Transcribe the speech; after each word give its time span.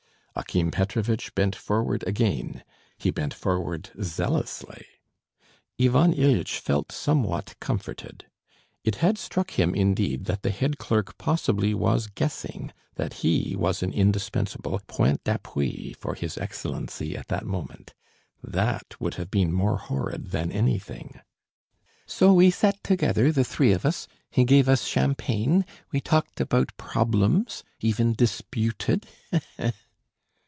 Akim 0.33 0.71
Petrovitch 0.71 1.35
bent 1.35 1.57
forward 1.57 2.05
again. 2.07 2.63
He 2.97 3.11
bent 3.11 3.33
forward 3.33 3.89
zealously. 4.01 4.85
Ivan 5.79 6.13
Ilyitch 6.13 6.57
felt 6.59 6.89
somewhat 6.89 7.55
comforted. 7.59 8.25
It 8.85 8.95
had 8.95 9.17
struck 9.17 9.51
him, 9.59 9.75
indeed, 9.75 10.25
that 10.25 10.41
the 10.41 10.49
head 10.49 10.77
clerk 10.77 11.17
possibly 11.17 11.73
was 11.73 12.07
guessing 12.07 12.71
that 12.95 13.15
he 13.15 13.57
was 13.57 13.83
an 13.83 13.91
indispensable 13.91 14.79
point 14.87 15.21
d'appui 15.25 15.93
for 15.99 16.15
his 16.15 16.37
Excellency 16.37 17.17
at 17.17 17.27
that 17.27 17.45
moment. 17.45 17.93
That 18.41 18.95
would 19.01 19.15
have 19.15 19.29
been 19.29 19.51
more 19.51 19.77
horrid 19.77 20.31
than 20.31 20.49
anything. 20.49 21.19
"So 22.05 22.31
we 22.33 22.51
sat 22.51 22.81
together, 22.85 23.33
the 23.33 23.43
three 23.43 23.73
of 23.73 23.85
us, 23.85 24.07
he 24.31 24.45
gave 24.45 24.69
us 24.69 24.85
champagne, 24.85 25.65
we 25.91 25.99
talked 25.99 26.39
about 26.39 26.75
problems... 26.77 27.65
even 27.81 28.13
dis 28.13 28.39
pu 28.39 28.71
ted.... 28.71 29.05